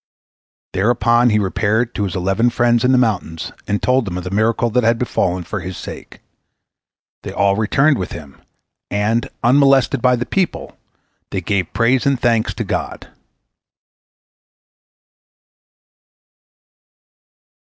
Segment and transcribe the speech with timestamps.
[0.73, 4.31] Thereupon he repaired to his eleven friends in the mountains, and told them of the
[4.31, 6.21] miracle that had befallen for his sake.
[7.21, 8.41] They all returned with him,
[8.89, 10.75] and, unmolested by the people,
[11.29, 13.09] they gave praise and thanks to God.